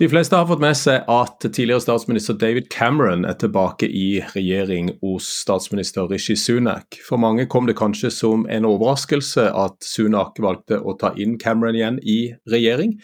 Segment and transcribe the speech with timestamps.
[0.00, 4.88] De fleste har fått med seg at tidligere statsminister David Cameron er tilbake i regjering
[5.02, 6.96] hos statsminister Rishi Sunak.
[7.04, 11.76] For mange kom det kanskje som en overraskelse at Sunak valgte å ta inn Cameron
[11.76, 12.18] igjen i
[12.48, 12.96] regjering.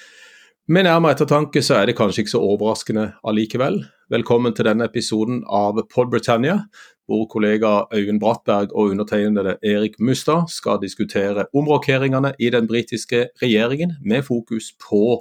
[0.69, 3.82] Med nærmere ettertanke så er det kanskje ikke så overraskende allikevel.
[4.08, 6.62] Velkommen til denne episoden av Pod Britannia,
[7.08, 13.96] hvor kollega Øyvind Brattberg og undertegnede Erik Mustad skal diskutere omrokeringene i den britiske regjeringen,
[14.04, 15.20] med fokus på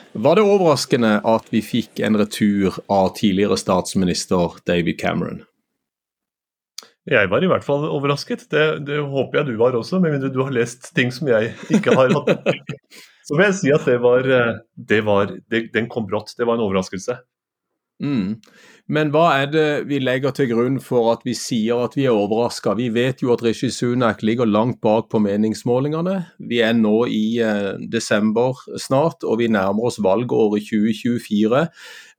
[0.13, 5.41] var det overraskende at vi fikk en retur av tidligere statsminister David Cameron?
[7.09, 8.45] Jeg var i hvert fall overrasket.
[8.51, 11.55] Det, det håper jeg du var også, med mindre du har lest ting som jeg
[11.73, 12.51] ikke har hatt.
[13.25, 16.33] Så vil jeg si at det var, eh, det var det, Den kom brått.
[16.37, 17.17] Det var en overraskelse.
[18.01, 18.41] Mm.
[18.91, 22.17] Men hva er det vi legger til grunn for at vi sier at vi er
[22.17, 22.73] overraska?
[22.75, 26.17] Vi vet jo at Rishi Sunak ligger langt bak på meningsmålingene.
[26.49, 31.61] Vi er nå i eh, desember snart, og vi nærmer oss valgåret 2024.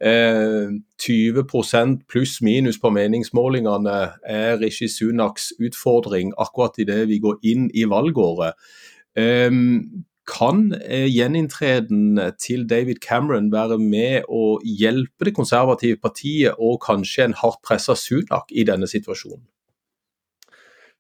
[0.01, 0.73] Eh,
[1.05, 7.84] 20% pluss minus på meningsmålingene er Rishi Sunaks utfordring akkurat idet vi går inn i
[7.84, 8.57] valgåret.
[9.12, 9.53] Eh,
[10.28, 17.27] kan eh, gjeninntreden til David Cameron være med å hjelpe det konservative partiet og kanskje
[17.27, 19.42] en hardt pressa Sunak i denne situasjonen?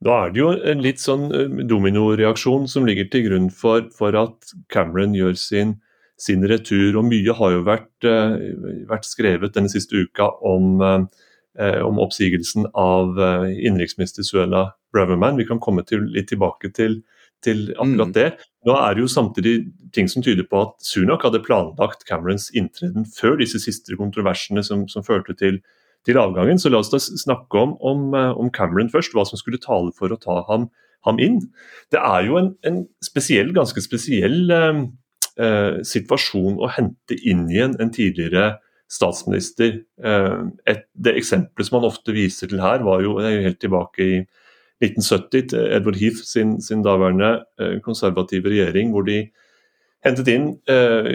[0.02, 4.18] Da er det jo en litt sånn eh, dominoreaksjon som ligger til grunn for, for
[4.18, 5.76] at Cameron gjør sin,
[6.18, 6.98] sin, retur.
[6.98, 8.34] og Mye har jo vært, uh,
[8.90, 10.82] vært skrevet denne siste uka om,
[11.58, 15.38] om oppsigelsen av innenriksminister Suella Braverman.
[15.38, 17.02] Vi kan komme til, litt tilbake til,
[17.44, 18.16] til akkurat mm.
[18.16, 18.28] det.
[18.68, 19.54] Nå er det jo samtidig
[19.94, 24.86] ting som tyder på at Sunak hadde planlagt Camerons inntreden før disse siste kontroversene som,
[24.88, 25.60] som førte til,
[26.06, 26.60] til, avgangen.
[26.62, 29.94] Så la oss da snakke om, om, eh, om, Cameron først, hva som skulle tale
[29.98, 30.68] for å ta ham,
[31.06, 31.40] ham inn.
[31.92, 34.84] Det er jo en, en spesiell, ganske spesiell eh,
[35.42, 38.52] eh, situasjon å hente inn igjen en tidligere
[38.92, 39.80] statsminister.
[40.04, 40.38] Eh,
[40.68, 44.22] et, det eksempelet som han ofte viser til her, var jo, jo helt tilbake i
[44.82, 49.26] 1970 til Edward Heath sin, sin daværende eh, konservative regjering, hvor de
[50.02, 51.12] hentet inn eh,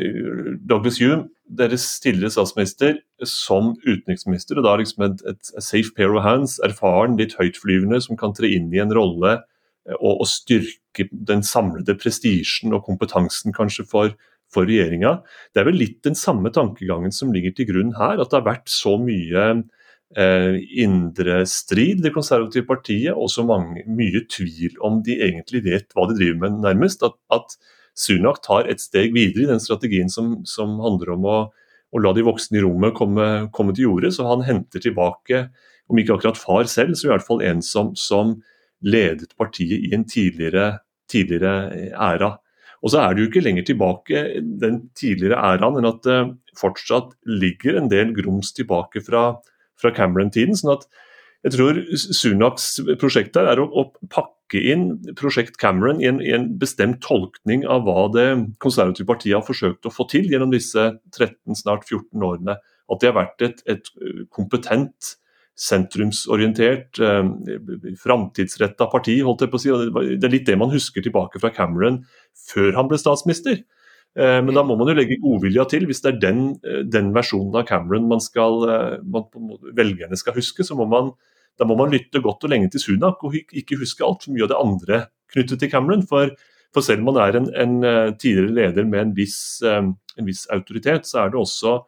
[0.68, 4.60] Douglas Hume, deres tidligere statsminister, som utenriksminister.
[4.60, 8.52] og Da liksom et, et, safe pair of hands, erfaren, litt høytflyvende, som kan tre
[8.56, 14.16] inn i en rolle eh, og, og, styrke den samlede prestisjen og kompetansen kanskje for,
[14.54, 14.68] for.
[14.68, 18.20] Det er vel litt den samme tankegangen som ligger til grunn her.
[18.20, 19.50] At det har vært så mye
[20.16, 26.16] indre strid, det konservative partiet, og så mye tvil om de egentlig vet hva de
[26.16, 27.04] driver med, nærmest.
[27.04, 27.58] At, at
[27.98, 32.14] Sunak tar et steg videre i den strategien som, som handler om å, å, la
[32.14, 34.14] de voksne i rommet komme, komme til jorde.
[34.14, 35.48] Så han henter tilbake,
[35.90, 38.38] om ikke akkurat far selv, så i hvert fall en som, som
[38.86, 40.78] ledet partiet i en tidligere,
[41.10, 42.36] tidligere æra.
[42.86, 44.24] Og så er det jo ikke lenger tilbake
[44.62, 46.18] den tidligere æraen enn at det
[46.60, 49.32] fortsatt ligger en del grums tilbake fra
[49.82, 50.58] fra Cameron-tiden.
[50.58, 50.88] sånn at
[51.46, 54.90] jeg tror Sunaks prosjekt der er å, å, pakke inn
[55.20, 58.26] prosjekt Cameron i en, i en, bestemt tolkning av hva det
[58.64, 62.58] konservative partiet har forsøkt å få til gjennom disse 13, snart 14 årene.
[62.88, 63.90] At det har vært et, et
[64.34, 65.14] kompetent,
[65.58, 69.20] sentrumsorientert, eh, framtidsretta parti.
[69.26, 69.74] holdt jeg på å si.
[70.18, 72.04] Det er litt det man husker tilbake fra Cameron
[72.48, 73.64] før han ble statsminister.
[74.18, 75.86] Eh, men da må man jo legge godvilja til.
[75.90, 79.28] Hvis det er den, eh, den versjonen av Cameron man skal, eh, man,
[79.78, 81.12] velgerne skal huske, så må man,
[81.60, 84.50] da må man lytte godt og lenge til Sunak og ikke huske altfor mye av
[84.54, 86.06] det andre knyttet til Cameron.
[86.08, 86.32] For,
[86.74, 91.06] for selv om man er en, en, tidligere leder med en viss, en viss, autoritet,
[91.06, 91.84] så er det også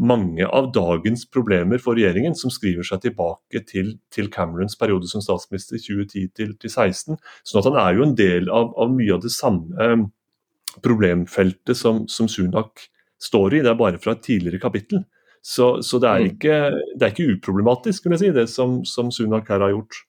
[0.00, 5.20] mange av dagens problemer for regjeringen som skriver seg tilbake til, til Camerons periode som
[5.20, 7.18] statsminister 2010 til, til 2016.
[7.44, 10.10] Sånn at han er jo en del av, av mye av det samme
[10.84, 12.86] problemfeltet som, som, Sunak
[13.22, 13.64] står i.
[13.64, 15.04] Det er bare fra et tidligere kapittel.
[15.42, 16.30] Så, så det, er mm.
[16.34, 16.60] ikke,
[16.94, 20.04] det, er ikke, uproblematisk, vil jeg si, det som, som Sunak her har gjort.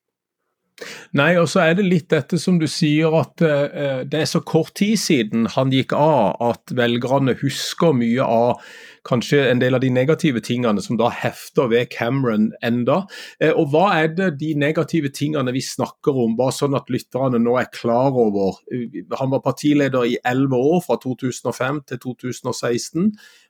[1.17, 4.41] Nei, og så er det litt dette som du sier, at uh, det er så
[4.41, 8.63] kort tid siden han gikk av at velgerne husker mye av
[9.07, 13.01] kanskje en del av de negative tingene som da hefter ved Cameron enda.
[13.41, 17.41] Eh, og hva er det de negative tingene vi snakker om, bare sånn at lytterne
[17.41, 18.59] nå er klar over?
[19.19, 23.09] Han var partileder i elleve år, fra 2005 til 2016.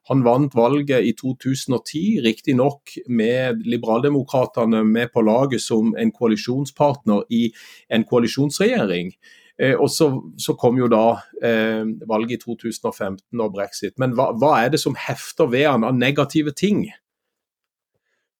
[0.09, 7.49] Han vant valget i 2010, riktignok med Liberaldemokratene med på laget som en koalisjonspartner i
[7.91, 9.13] en koalisjonsregjering.
[9.61, 10.09] Eh, og så,
[10.41, 13.93] så, kom jo da eh, valget i 2015 og brexit.
[14.01, 16.87] Men hva, hva, er det som hefter ved han av negative ting?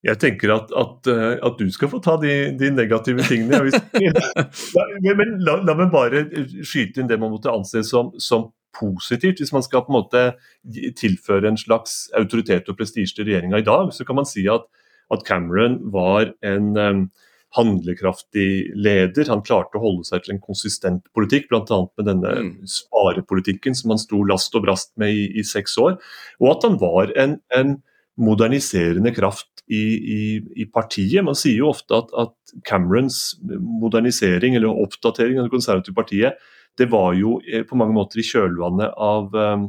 [0.01, 3.62] Jeg tenker at, at, eh, at, du skal få ta de, de negative tingene.
[5.19, 6.25] men la, la, meg bare
[6.65, 9.41] skyte inn det man måtte anse som, som, positivt.
[9.41, 10.19] Hvis man skal på en måte
[10.95, 14.63] tilføre en slags autoritet og prestisje til regjeringa i dag, så kan man si at,
[15.12, 16.69] at Cameron var en
[17.57, 19.30] handlekraftig leder.
[19.31, 21.80] Han klarte å holde seg til en konsistent politikk, bl.a.
[22.00, 22.51] med denne mm.
[22.69, 25.98] sparepolitikken som han sto last og brast med i, i seks år.
[26.39, 27.80] Og at han var en, en
[28.21, 30.21] moderniserende kraft i, i,
[30.63, 31.24] i, partiet.
[31.27, 32.38] Man sier jo ofte at, at,
[32.68, 36.42] Camerons modernisering eller oppdatering av det konservative partiet
[36.80, 39.65] det var jo eh, på mange måter i kjølvannet av um,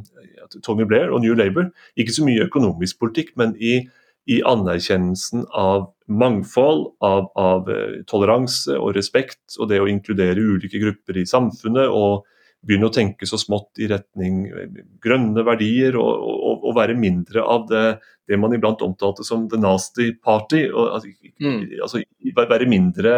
[0.63, 1.69] Tony Blair og New Labour.
[1.99, 3.81] Ikke så mye økonomisk politikk, men i
[4.25, 10.79] i anerkjennelsen av mangfold, av, av, eh, toleranse og respekt, og det å inkludere ulike
[10.79, 11.89] grupper i samfunnet.
[11.89, 12.29] og
[12.63, 17.43] Begynne å tenke så smått i retning eh, grønne verdier, og, og, og være mindre
[17.43, 17.85] av det,
[18.29, 20.69] det, man iblant omtalte som the nasty party.
[20.71, 21.59] Og, altså, mm.
[21.83, 22.03] altså,
[22.39, 23.17] være mindre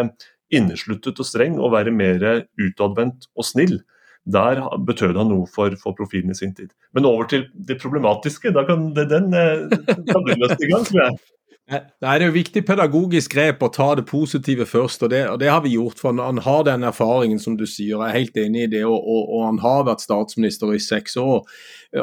[0.54, 2.26] innesluttet og streng, og være mer
[2.62, 3.80] utadvendt og snill
[4.26, 6.74] der betød han noe for, for, profilen i sin tid.
[6.94, 8.54] Men over til det problematiske.
[8.56, 9.70] Da kan det, den eh,
[10.10, 11.18] kan du i gang, tror jeg.
[11.66, 15.48] Det er jo viktig pedagogisk grep å ta det positive først, og det, og det,
[15.50, 15.98] har vi gjort.
[15.98, 19.00] for Han har den erfaringen, som du sier, jeg er helt enig i det, og,
[19.00, 21.42] og, og han har vært statsminister i seks år.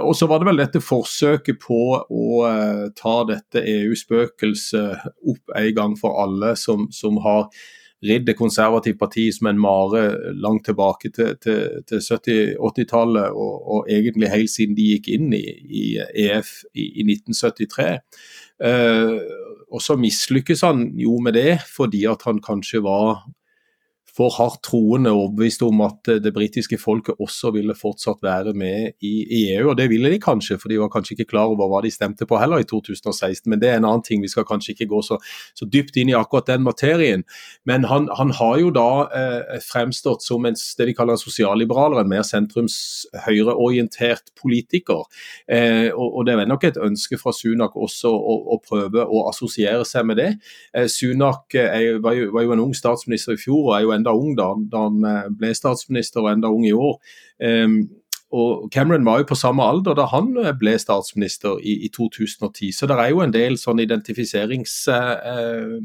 [0.00, 5.70] Og Så var det vel dette forsøket på å uh, ta dette EU-spøkelset opp en
[5.78, 7.46] gang for alle, som, som har
[8.02, 10.02] ridd det konservative partiet som en mare
[10.34, 15.44] langt tilbake til, til, til 70-80-tallet, og, og, egentlig helt siden de gikk inn i,
[15.62, 15.84] i
[16.26, 18.02] EF i, i 1973.
[18.62, 19.18] Uh,
[19.72, 23.22] og så mislykkes han jo med det, fordi at han kanskje var
[24.16, 28.92] for hardt troende overbevist om at eh, det britiske folket også ville fortsatt være med
[29.00, 29.70] i, i, EU.
[29.72, 32.26] Og det ville de kanskje, for de var kanskje ikke klar over hva de stemte
[32.28, 33.48] på heller i 2016.
[33.50, 35.16] Men det er en annen ting, vi skal kanskje ikke gå så,
[35.56, 37.22] så dypt inn i akkurat den materien.
[37.68, 41.98] Men han, han har jo da eh, fremstått som en, det vi kaller en sosialliberaler,
[42.02, 45.02] en mer sentrums-høyreorientert politiker.
[45.48, 49.24] Eh, og, og, det er nok et ønske fra Sunak også å, å prøve å
[49.30, 50.30] assosiere seg med det.
[50.76, 53.92] Eh, Sunak eh, var, jo, var jo en ung statsminister i fjor og er jo
[53.96, 56.96] en enda ung da, da han eh, ble statsminister, og enda ung i år.
[57.42, 57.82] Um,
[58.32, 62.72] og Cameron var jo på samme alder da han eh, ble statsminister i, i 2010,
[62.76, 64.82] så det er jo en del sånn identifiserings...
[64.90, 65.78] Uh,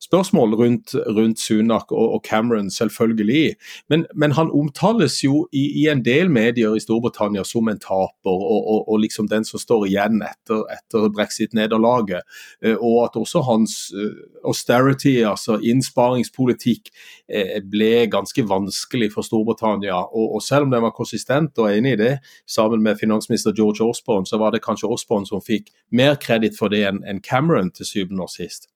[0.00, 3.54] spørsmål rundt, rundt Sunak og, og, Cameron, selvfølgelig.
[3.90, 8.30] Men, men han omtales jo i, i, en del medier i Storbritannia som en taper,
[8.30, 12.22] og, og, og liksom den som står igjen etter, etter brexit-nederlaget.
[12.64, 16.92] Eh, og at også hans uh, austerity, altså innsparingspolitikk,
[17.28, 19.98] eh, ble ganske vanskelig for Storbritannia.
[20.14, 22.14] Og, selv om den var konsistent og enig i det,
[22.46, 26.70] sammen med finansminister George Osborne, så var det kanskje Osborne som fikk mer kreditt for
[26.72, 28.70] det enn en Cameron til syvende og sist.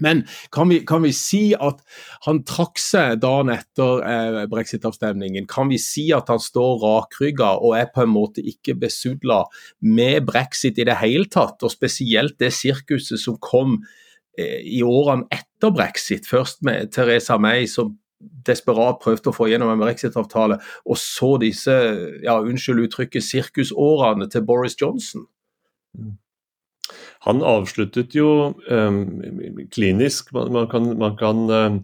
[0.00, 1.82] Men kan vi, kan vi, si at
[2.24, 5.46] han trakk seg dagen etter eh, brexit-avstemningen?
[5.50, 9.42] Kan vi si at han står rakrygga og er på en måte ikke besudla
[9.84, 11.60] med brexit i det hele tatt?
[11.60, 13.82] Og spesielt det sirkuset som kom
[14.38, 16.28] eh, i årene etter brexit.
[16.30, 17.98] Først med Teresa May som
[18.46, 21.74] desperat prøvde å få gjennom en brexit-avtale, og så disse,
[22.22, 25.26] ja, unnskyld uttrykket, sirkusårene til Boris Johnson.
[25.98, 26.16] Mm.
[27.26, 29.02] Han avsluttet jo um,
[29.70, 30.32] klinisk.
[30.34, 31.76] Man, man, kan, man kan um,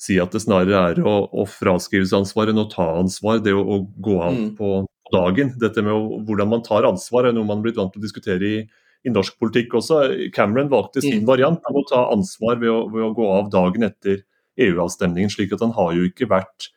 [0.00, 3.40] si at det snarere er å, å fraskrive seg ansvar enn å ta ansvar.
[3.44, 4.50] Det å, å gå av mm.
[4.58, 4.74] på
[5.14, 5.54] dagen.
[5.62, 8.06] Dette med å, hvordan man tar ansvar er noe man har blitt vant til å
[8.06, 8.60] diskutere i,
[9.06, 10.02] i norsk politikk også.
[10.36, 11.28] Cameron valgte sin mm.
[11.30, 14.22] variant av å ta ansvar ved å, ved å gå av dagen etter
[14.60, 16.71] EU-avstemningen, slik at han har jo ikke vært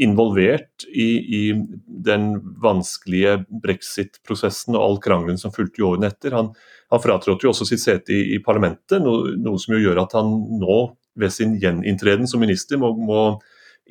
[0.00, 1.42] involvert i, i
[1.86, 6.36] den vanskelige brexit-prosessen og all krangelen som fulgte i årene etter.
[6.36, 6.52] Han,
[6.92, 10.16] han fratrådte jo også sitt sete i, i parlamentet, noe, noe, som jo gjør at
[10.16, 10.78] han nå
[11.20, 13.24] ved sin gjeninntreden som minister må, må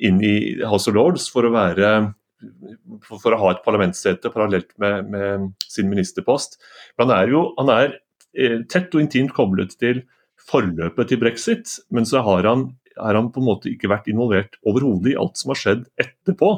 [0.00, 1.92] inn i House of Lords for å være
[3.04, 6.58] for, å ha et parlamentssete parallelt med, med, sin ministerpost.
[6.96, 7.92] Men han er jo han er
[8.32, 10.02] eh, tett og intimt koblet til
[10.50, 12.70] forløpet til brexit, men så har han
[13.00, 16.52] har han på en måte ikke vært involvert overhodet i alt som har skjedd etterpå.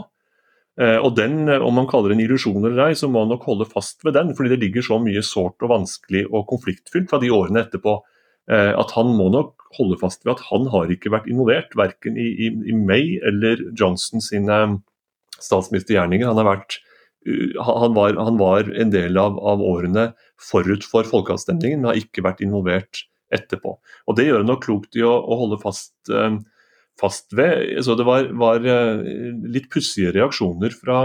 [0.81, 3.37] Eh, og den, eh, Om man kaller det en illusjon eller ei, så må man
[3.37, 4.35] nok holde fast ved den.
[4.35, 8.01] fordi det ligger så mye sårt og vanskelig og konfliktfylt fra de årene etterpå.
[8.51, 12.17] Eh, at han må nok holde fast ved at han har ikke vært involvert verken
[12.17, 14.83] i, i, i May eller Johnson sine
[15.39, 16.27] statsministergjerninger.
[16.27, 16.81] Han, vært,
[17.61, 22.25] han, var, han var en del av, av, årene forut for folkeavstemningen, men har ikke
[22.27, 23.77] vært involvert etterpå.
[24.07, 26.37] Og Det gjør det nok klokt i å, å holde fast uh,
[27.01, 27.85] fast ved.
[27.85, 29.03] Så det var, var eh,
[29.53, 31.05] litt pussige reaksjoner fra,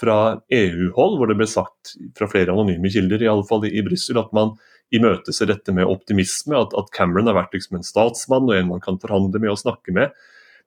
[0.00, 0.18] fra
[0.54, 4.20] EU-hold, hvor det ble sagt fra flere anonyme kilder, i alle fall i, i Brussel,
[4.22, 4.54] at man
[4.94, 6.58] imøteser dette med optimisme.
[6.58, 9.60] At, at, Cameron har vært liksom en statsmann og en man kan forhandle med og
[9.62, 10.14] snakke med.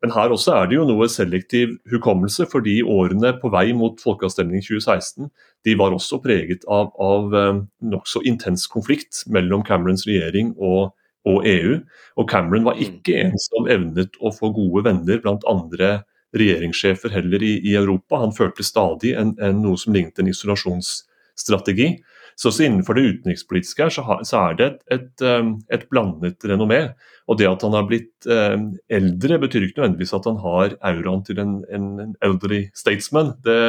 [0.03, 4.63] Men her også er det jo noe selektiv hukommelse, fordi årene på vei mot folkeavstemning
[4.65, 5.29] 2016
[5.63, 10.91] de var også preget av, av eh, nokså intens konflikt mellom Camerons regjering og
[11.25, 11.77] og EU.
[12.19, 16.01] Og Cameron var ikke en som evnet å få gode venner blant andre
[16.35, 18.19] regjeringssjefer heller i, i Europa.
[18.23, 21.93] Han førte stadig en, en, noe som lignet en isolasjonsstrategi.
[22.35, 25.85] Så, også innenfor det utenrikspolitiske her, så, ha, så er det et, et, um, et,
[25.91, 26.81] blandet renommé.
[27.29, 31.23] Og det at han har blitt um, eldre, betyr ikke nødvendigvis at han har auraen
[31.27, 33.35] til en, en, en elderly statesman.
[33.45, 33.59] Det,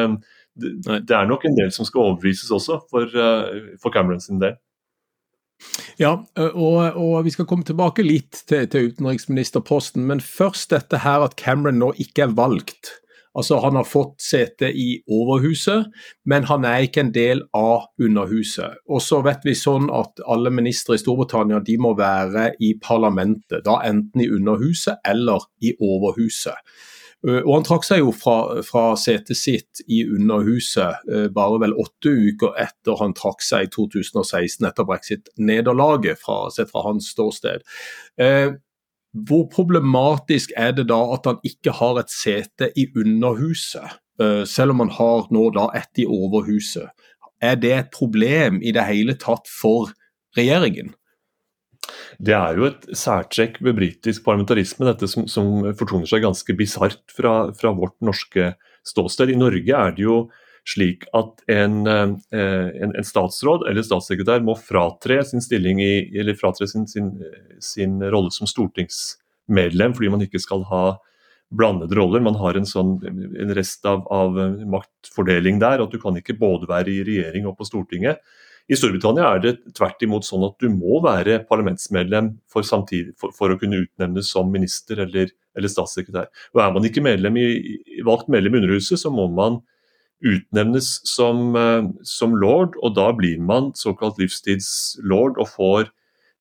[0.55, 0.75] det,
[1.09, 4.59] det, er nok en del som skal overbevises også, for, uh, for Cameron sin del.
[6.01, 11.25] Ja, og, og, vi skal komme tilbake litt til, til, utenriksministerposten, men først dette her
[11.25, 12.97] at Cameron nå ikke er valgt.
[13.35, 15.91] Altså Han har fått sete i Overhuset,
[16.25, 18.81] men han er ikke en del av Underhuset.
[18.87, 23.65] Og så vet vi sånn at alle ministre i Storbritannia de må være i parlamentet,
[23.67, 26.63] da enten i Underhuset eller i Overhuset.
[27.27, 28.37] Eh, og Han trakk seg jo fra,
[28.67, 33.73] fra setet sitt i Underhuset eh, bare vel åtte uker etter han trakk seg i
[33.73, 36.23] 2016 etter brexit-nederlaget,
[36.55, 37.65] sett fra hans ståsted.
[39.15, 44.01] Eh, hvor problematisk er det da at han ikke har et sete i Underhuset,
[44.47, 46.91] selv om han har nå da ett i Overhuset?
[47.43, 49.91] Er det et problem i det hele tatt for
[50.39, 50.95] regjeringen?
[52.23, 57.03] Det er jo et særtrekk ved britisk parlamentarisme, dette som, som fortoner seg ganske bisart
[57.13, 58.53] fra, fra, vårt norske
[58.87, 59.33] ståsted.
[59.33, 60.19] I Norge er det jo
[60.69, 66.39] slik at en, eh, en, en statsråd eller statssekretær må fratre sin stilling i, eller
[66.41, 67.11] fratre sin, sin,
[67.61, 70.85] sin rolle som stortingsmedlem fordi man ikke skal ha
[71.55, 72.23] blandede roller.
[72.25, 74.39] Man har en, sånn, en rest av, av
[74.71, 78.25] maktfordeling der, at du kan ikke både være i regjering og på Stortinget.
[78.65, 83.35] I Storbritannia er det tvert imot sånn at du må være parlamentsmedlem for, samtidig, for,
[83.37, 86.31] for å kunne utnevnes som minister eller, eller, statssekretær.
[86.57, 87.49] Og Er man ikke medlem i,
[88.09, 89.61] valgt medlem i Underhuset, så må man
[90.25, 95.93] utnevnes som, uh, som lord, og da blir man såkalt livstidslord og får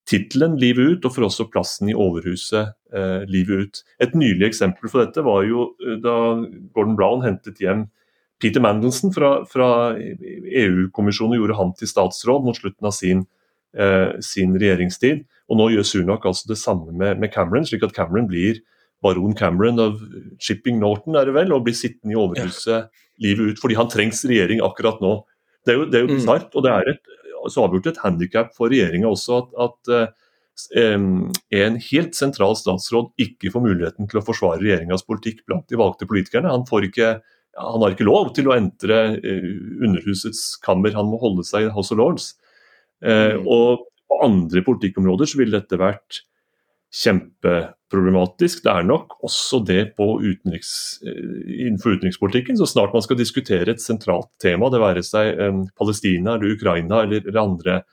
[0.10, 3.78] tittelen livet ut, og får også plassen i Overhuset eh, livet ut.
[4.04, 6.16] Et nylig eksempel for dette var jo uh, da
[6.76, 7.86] Gordon Brown hentet hjem
[8.44, 13.24] Peter Mandelson fra, fra EU-kommisjonen gjorde han til statsråd mot slutten av sin,
[13.80, 15.24] eh, sin, regjeringstid.
[15.48, 18.60] Og nå gjør Sunak altså det samme med, med, Cameron, slik at Cameron blir
[19.04, 20.00] baron Cameron av
[20.42, 23.06] Shipping Norton, er det vel, og blir sittende i overhuset ja.
[23.24, 23.62] livet ut.
[23.62, 25.18] Fordi han trengs regjering akkurat nå.
[25.64, 26.50] Det er jo, det er jo mm.
[26.50, 27.14] og det er et,
[27.52, 29.94] så avgjort et handikap for regjeringa også at, at
[30.96, 35.80] um, en helt sentral statsråd ikke får muligheten til å forsvare regjeringas politikk blant de
[35.80, 36.52] valgte politikerne.
[36.52, 37.14] Han får ikke
[37.54, 39.50] han har ikke lov til å entre uh,
[39.86, 42.32] Underhusets kammer, han må holde seg i House of Lords.
[43.04, 43.50] Uh, mm.
[43.52, 46.24] Og på andre politikkområder så ville dette vært
[47.94, 48.64] kjempeproblematisk.
[48.66, 50.74] Det er nok også det utenriks,
[51.06, 52.58] uh, innenfor utenrikspolitikken.
[52.58, 57.04] Så snart man skal diskutere et sentralt tema, det være seg um, Palestina eller Ukraina
[57.04, 57.84] eller, eller andre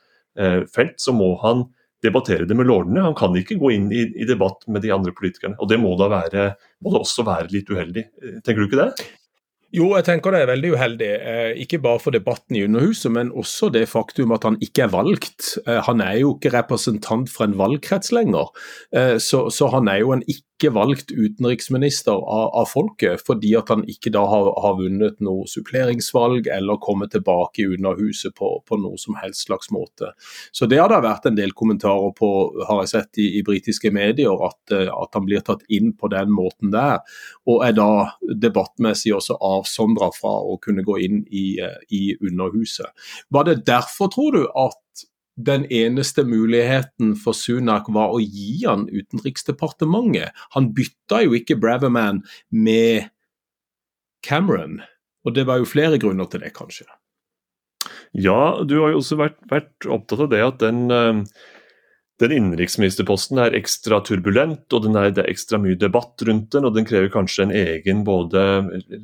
[0.71, 1.65] felt, så må han
[2.01, 3.01] debattere det med lordene.
[3.03, 5.57] Han kan ikke gå inn i, i, debatt med de andre politikerne.
[5.59, 6.45] Og det må da være,
[6.79, 8.05] må da også være litt uheldig.
[8.39, 9.09] Tenker du ikke det?
[9.71, 11.09] Jo, jeg tenker det er veldig uheldig.
[11.31, 14.91] Eh, ikke bare for debatten i Underhuset, men også det faktum at han ikke er
[14.91, 15.53] valgt.
[15.63, 18.51] Eh, han er jo ikke representant for en valgkrets lenger,
[18.91, 23.55] eh, så, så han er jo en ikke ikke valgt utenriksminister av, av, folket, fordi
[23.57, 28.53] at han ikke da har, har, vunnet noe suppleringsvalg eller kommet tilbake i Underhuset på,
[28.67, 30.11] på noe som helst slags måte.
[30.53, 32.29] Så Det har det vært en del kommentarer på,
[32.67, 36.11] har jeg sett i, i britiske medier, at, eh, at, han blir tatt inn på
[36.13, 37.01] den måten der.
[37.49, 37.89] Og er da
[38.21, 42.93] debattmessig også avsondra fra å kunne gå inn i, eh, i Underhuset.
[43.33, 44.80] Var det derfor, tror du, at
[45.45, 50.35] den eneste muligheten for Sunak var å gi han Utenriksdepartementet.
[50.55, 53.11] Han bytta jo ikke Braverman med
[54.25, 54.81] Cameron,
[55.25, 56.87] og det var jo flere grunner til det, kanskje.
[58.11, 61.21] Ja, du har jo også vært, vært opptatt av det at den, eh,
[62.21, 66.67] den innenriksministerposten er ekstra turbulent, og er, det er ekstra mye debatt rundt den.
[66.67, 68.43] Og den krever kanskje en egen både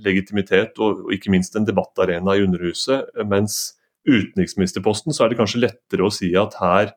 [0.06, 3.10] legitimitet og, og ikke minst en debattarena i Underhuset.
[3.26, 3.77] Mens
[4.08, 6.94] utenriksministerposten så er det kanskje lettere å si at her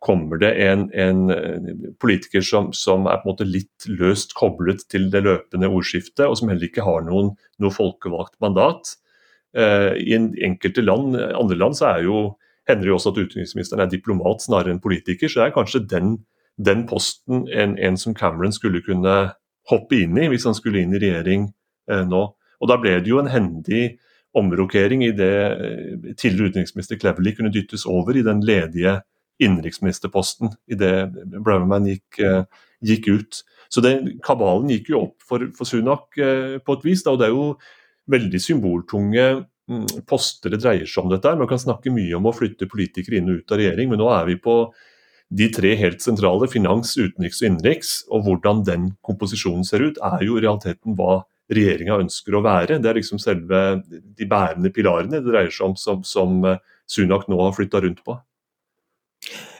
[0.00, 1.26] kommer det en, en
[2.00, 6.38] politiker som, som, er på en måte litt løst koblet til det løpende ordskiftet, og
[6.40, 8.94] som heller ikke har noen, noe folkevalgt mandat.
[9.52, 12.22] Eh, I en enkelte land, andre land så er jo
[12.70, 15.84] hender det jo også at utenriksministeren er diplomat snarere enn politiker, så det er kanskje
[15.90, 16.14] den,
[16.56, 19.16] den posten en, en, som Cameron skulle kunne
[19.70, 21.50] hoppe inn i hvis han skulle inn i regjering
[21.90, 22.22] eh, nå.
[22.60, 23.98] Og Da ble det jo en hendig
[24.36, 29.00] omrokering i det eh, tidligere utenriksminister Cleverly kunne dyttes over i den ledige
[29.40, 31.10] innenriksministerposten idet
[31.40, 32.42] Braverman gikk, eh,
[32.84, 33.42] gikk, ut.
[33.72, 37.04] Så den kabalen gikk jo opp for, for Sunak eh, på et vis.
[37.06, 37.54] Da, og Det er jo
[38.10, 39.26] veldig symboltunge
[39.70, 41.30] Mm, poster det dreier seg om dette.
[41.38, 44.08] Man kan snakke mye om å flytte politikere inn og ut av regjering, men nå
[44.10, 44.54] er vi på
[45.30, 47.92] de tre helt sentrale, finans, utenriks og innenriks.
[48.10, 52.78] Og hvordan den komposisjonen ser ut, er jo i realiteten hva regjeringa ønsker å være.
[52.82, 57.28] Det er liksom selve de bærende pilarene det dreier seg om, som, som eh, Sunak
[57.30, 58.16] nå har flytta rundt på.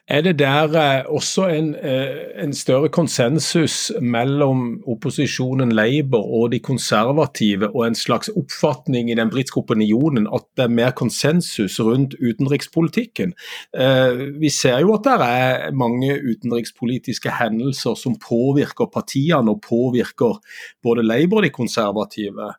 [0.08, 6.58] Er det der eh, også en, eh, en, større konsensus mellom opposisjonen Labour og de
[6.58, 12.14] konservative, og en slags oppfatning i den britiske opinionen at det er mer konsensus rundt
[12.18, 13.34] utenrikspolitikken?
[13.76, 20.42] Eh, vi ser jo at det er mange utenrikspolitiske hendelser som påvirker partiene og påvirker
[20.82, 22.52] både Labour og de konservative.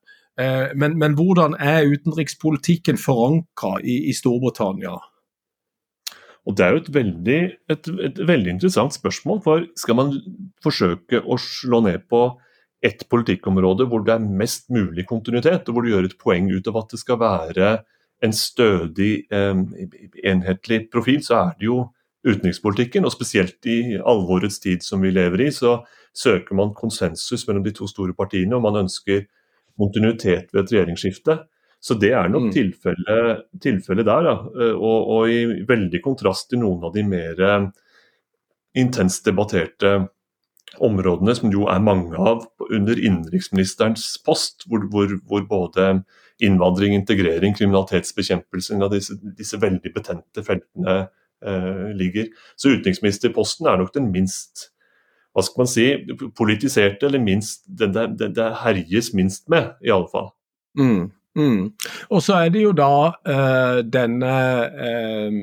[0.76, 4.96] Men, men hvordan er utenrikspolitikken forankra i, i Storbritannia?
[6.50, 9.42] Og Det er jo et veldig, et, et veldig, interessant spørsmål.
[9.44, 10.16] for Skal man
[10.64, 12.40] forsøke å slå ned på
[12.82, 16.68] ett politikkområde hvor det er mest mulig kontinuitet, og hvor du gjør et poeng ut
[16.68, 17.72] av at det skal være
[18.26, 19.62] en stødig, eh,
[20.24, 21.84] enhetlig profil, så er det jo
[22.26, 23.06] utenrikspolitikken.
[23.06, 25.84] Og spesielt i alvorets tid som vi lever i, så
[26.14, 29.26] søker man konsensus mellom de to store partiene, og man ønsker
[29.78, 31.38] kontinuitet ved et regjeringsskifte.
[31.82, 32.54] Så det er nok mm.
[32.54, 34.28] tilfellet tilfelle der.
[34.30, 34.38] Ja.
[34.54, 37.70] Eh, og, og, i veldig kontrast til noen av de mer eh,
[38.82, 39.96] intenst debatterte
[40.82, 45.88] områdene, som jo er mange av under innenriksministerens post, hvor, hvor, hvor, både
[46.42, 52.30] innvandring, integrering, kriminalitetsbekjempelse av disse, disse, veldig betente feltene eh, ligger.
[52.56, 54.70] Så utenriksministerposten er nok den minst
[55.32, 55.86] hva skal man si,
[56.36, 60.28] politiserte, eller minst, det, det, herjes minst med, i alle fall.
[60.76, 61.06] Mm.
[61.38, 61.72] Mm.
[62.10, 64.34] Og så er det jo da uh, denne
[64.76, 65.38] uh,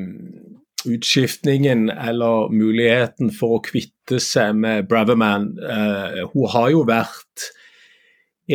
[0.88, 5.55] utskiftningen eller muligheten for å kvitte seg med Braverman.
[5.62, 7.48] Uh, hun har jo vært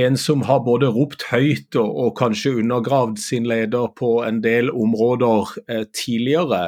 [0.04, 4.72] en som har både ropt høyt og, og kanskje undergravd sin leder på en del
[4.74, 5.52] områder
[5.94, 6.64] tidligere.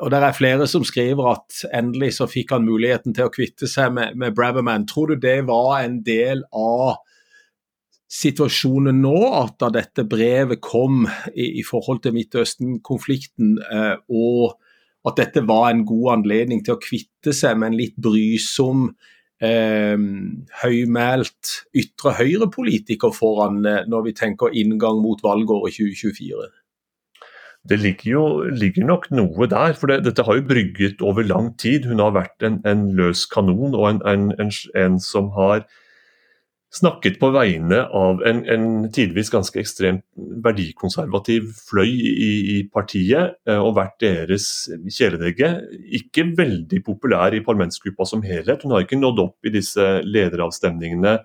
[0.00, 3.68] og det er flere som skriver at endelig så fikk han muligheten til å kvitte
[3.68, 4.88] seg med, med Braverman.
[4.88, 7.02] Tror du det var en del av
[8.08, 14.56] situasjonen nå, at da dette brevet kom i, i forhold til Midtøsten-konflikten, eh, og
[15.08, 18.88] at dette var en god anledning til å kvitte seg med en litt brysom,
[19.44, 19.96] eh,
[20.62, 26.48] høymælt ytre høyre-politiker foran eh, når vi tenker inngang mot valgåret 2024?
[27.68, 31.50] Det ligger jo ligger nok noe der, for det, dette har jo brygget over lang
[31.60, 31.84] tid.
[31.90, 35.66] Hun har vært en, en løs kanon og en, en, en som har
[36.74, 40.02] snakket på vegne av en, en tidvis ganske ekstremt
[40.44, 45.54] verdikonservativ fløy i, i, partiet, eh, og vært deres kjæledegge.
[46.00, 48.64] Ikke veldig populær i parlamentsgruppa som helhet.
[48.64, 51.16] Hun har ikke nådd opp i disse lederavstemningene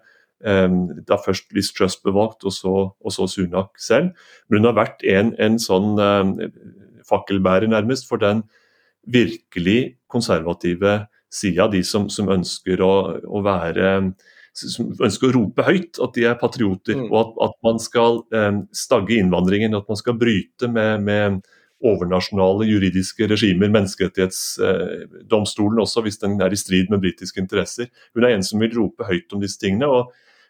[0.43, 4.13] um, da først Liz Truss ble valgt, og så, og så, Sunak selv.
[4.47, 6.51] Men hun har vært en, en sånn eh,
[7.09, 8.45] fakkelbærer, nærmest, for den
[9.03, 11.01] virkelig konservative
[11.33, 12.93] sida, de som, som ønsker å,
[13.27, 13.97] å være
[14.53, 17.07] som ønsker å rope høyt at de er patrioter, mm.
[17.09, 19.77] og at, at, man skal eh, stagge innvandringen.
[19.77, 21.41] At man skal bryte med, med
[21.83, 27.85] overnasjonale juridiske regimer, menneskerettighetsdomstolen eh, også, hvis den er i strid med britiske interesser.
[28.15, 29.87] Hun er en som vil rope høyt om disse tingene.
[29.89, 30.03] og,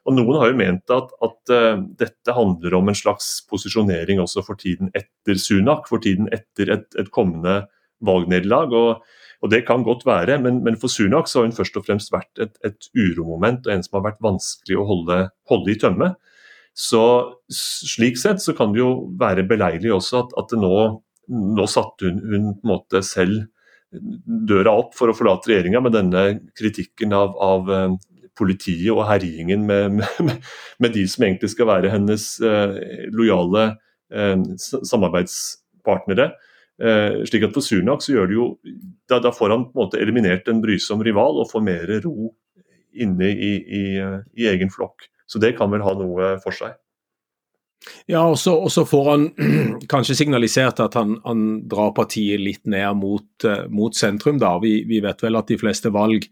[0.04, 4.44] og Noen har jo ment at, at uh, dette handler om en slags posisjonering også
[4.46, 7.64] for tiden etter Sunak, for tiden etter et, et kommende
[8.06, 8.74] valgnederlag.
[8.74, 11.84] og og Det kan godt være, men, men for Sunak så har hun først og
[11.84, 15.18] fremst vært et, et uromoment og en som har vært vanskelig å holde,
[15.52, 16.14] holde i tømme.
[16.74, 17.02] Så
[17.52, 20.78] Slik sett så kan det jo være beleilig også at, at nå,
[21.60, 23.44] nå satte hun, hun, på en måte selv
[23.94, 26.24] døra opp for å forlate regjeringa med denne
[26.58, 27.98] kritikken av, av eh,
[28.40, 30.48] politiet og herjingen med, med,
[30.82, 32.80] med, de som egentlig skal være hennes eh,
[33.14, 33.68] lojale
[34.10, 36.32] eh, samarbeidspartnere.
[36.82, 38.48] Eh, slik at For Sunak så gjør det jo,
[39.10, 42.32] da, da, får han på en måte eliminert en brysom rival og får mer ro
[42.94, 43.84] inne i, i,
[44.40, 45.06] i egen flokk.
[45.30, 46.76] Så det kan vel ha noe for seg.
[48.08, 49.26] Ja, og så, får han
[49.92, 54.40] kanskje signalisert at han, han drar partiet litt ned mot, uh, mot sentrum.
[54.42, 54.56] da.
[54.64, 56.28] Vi, vi, vet vel at de fleste valg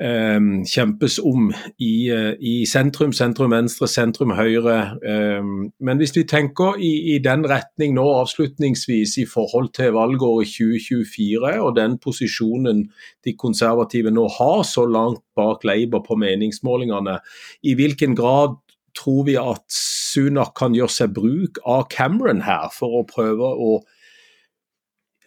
[0.00, 4.76] um, kjempes om i, uh, i, sentrum, sentrum venstre, sentrum høyre.
[5.04, 10.50] Eh, men hvis vi tenker i, i, den retning nå avslutningsvis i forhold til valgåret
[10.54, 12.86] 2024 og den posisjonen
[13.26, 17.20] de konservative nå har så langt bak Labour på meningsmålingene,
[17.62, 18.58] i hvilken grad
[18.96, 23.80] tror vi at Sunak kan gjøre seg bruk av Cameron her for å prøve å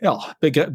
[0.03, 0.13] ja,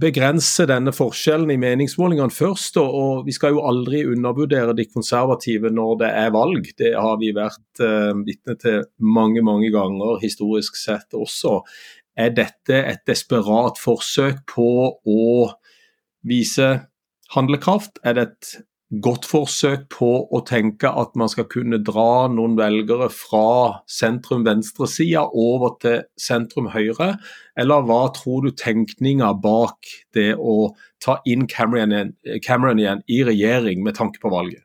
[0.00, 2.78] begrense denne forskjellen i meningsmålingene først.
[2.80, 6.70] Og, og, vi skal jo aldri undervurdere de konservative når det er valg.
[6.78, 11.60] Det har vi vært eh, vitne til mange, mange ganger historisk sett også.
[12.18, 15.26] Er dette et desperat forsøk på å
[16.26, 16.70] vise
[17.34, 18.00] handlekraft?
[18.02, 18.54] Er det et
[18.88, 25.26] godt forsøk på å tenke at man skal kunne dra noen velgere fra sentrum venstresida
[25.28, 27.18] over til sentrum høyre,
[27.58, 30.72] eller hva tror du tenkninga bak det å
[31.04, 34.64] ta inn Cameron, Cameron igjen i regjering med tanke på valget?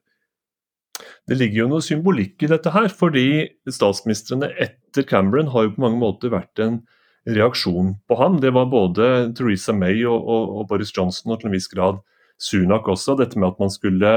[1.28, 3.28] Det ligger jo noe symbolikk i dette her, fordi
[3.72, 6.82] statsministrene etter Cameron har jo på mange måter vært en
[7.28, 8.40] reaksjon på ham.
[8.44, 12.02] Det var både Theresa May og, og, og Boris Johnson og til en viss grad
[12.41, 13.17] Sunak også.
[13.19, 14.13] Dette med at man skulle,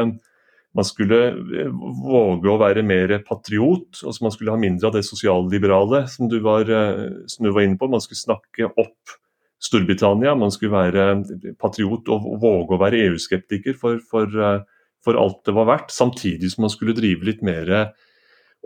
[0.76, 4.02] man skulle eh, våge å være mer patriot.
[4.02, 7.66] altså Man skulle ha mindre av det sosialliberale som du var, eh, som du var
[7.66, 7.90] inne på.
[7.92, 9.16] Man skulle snakke opp
[9.62, 10.34] Storbritannia.
[10.38, 14.66] Man skulle være patriot og våge å være EU-skeptiker for, for, eh,
[15.04, 15.94] for, alt det var verdt.
[15.94, 17.92] Samtidig som man skulle drive litt mer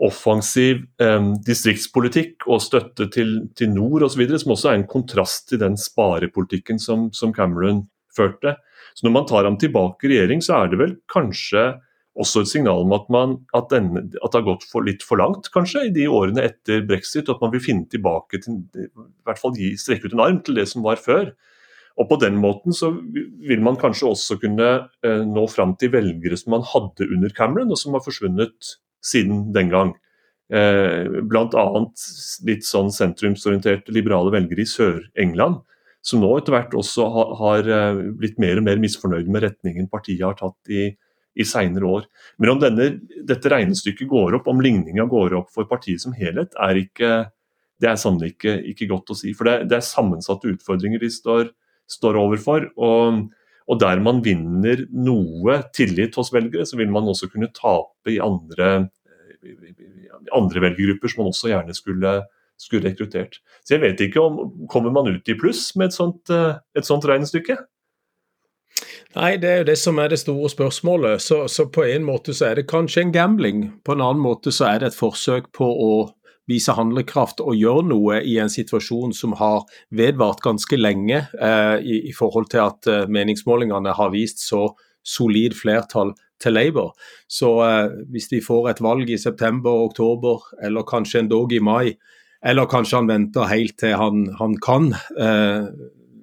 [0.01, 5.61] offensiv eh, distriktspolitikk og støtte til, til nord osv., som også er en kontrast til
[5.61, 7.85] den sparepolitikken som, som Cameron
[8.15, 8.57] førte.
[8.95, 11.71] Så når man tar ham tilbake i regjering, så er det vel kanskje
[12.19, 15.21] også et signal om at, man, at, den, at det har gått for, litt for
[15.21, 18.89] langt kanskje i de årene etter brexit, og at man vil finne tilbake til i
[19.27, 21.31] hvert fall gi, strekke ut en arm til det som var før.
[21.99, 22.91] Og På den måten så
[23.47, 24.69] vil man kanskje også kunne
[25.05, 29.51] eh, nå fram til velgere som man hadde under Cameron, og som har forsvunnet siden
[29.55, 29.95] den gang.
[30.51, 31.65] Eh, Bl.a.
[32.47, 35.61] litt sånn sentrumsorienterte liberale velgere i Sør-England
[36.05, 39.89] som nå etter hvert også har, har, eh, blitt mer og mer misfornøyd med retningen
[39.91, 40.87] partiet har tatt i,
[41.37, 42.07] i seinere år.
[42.41, 42.87] Men om denne,
[43.27, 47.11] dette regnestykket går opp, om ligninga går opp for partiet som helhet, er ikke,
[47.81, 49.35] det er sannelig ikke, ikke, godt å si.
[49.37, 51.53] For det, det er sammensatte utfordringer de står,
[51.99, 52.71] står overfor.
[52.81, 53.29] og
[53.69, 58.17] og der man vinner noe tillit hos velgere, så vil man også kunne tape i
[58.23, 58.89] andre,
[60.35, 62.15] andre velgergrupper som man også gjerne skulle,
[62.61, 63.39] skulle rekruttert.
[63.65, 64.39] Så jeg vet ikke om
[64.71, 67.57] Kommer man ut i pluss med et sånt, eh, et sånt regnestykke?
[69.15, 71.21] Nei, det er jo det som er det store spørsmålet.
[71.21, 73.65] Så, så, på en måte så er det kanskje en gambling.
[73.83, 75.93] På en annen måte så er det et forsøk på å
[76.49, 81.99] vise handlekraft og gjøre noe i en situasjon som har vedvart ganske lenge eh, i,
[82.09, 84.69] i, forhold til at eh, meningsmålingene har vist så
[85.03, 86.95] solid flertall til Labour.
[87.29, 91.93] Så eh, hvis de får et valg i september, oktober eller kanskje endog i mai,
[92.45, 94.93] eller kanskje han venter helt til han, han kan.
[95.19, 95.67] Eh,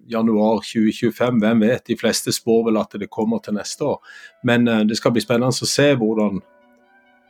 [0.09, 1.87] januar 2025, hvem vet.
[1.87, 3.99] De fleste spår vel at det kommer til neste år.
[4.43, 6.41] Men eh, det skal bli spennende å se hvordan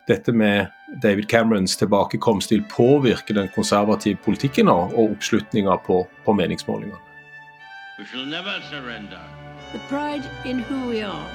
[0.09, 0.71] dette med
[1.03, 6.97] David Camerons tilbakekomst vil påvirke den konservative politikken og oppslutninga på, på meningsmålingene.
[7.99, 9.21] We shall never surrender.
[9.73, 11.29] The pride in who we are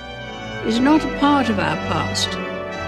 [0.66, 2.63] is not a part of our past.